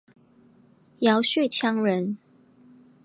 [1.01, 2.17] 姚绪羌人。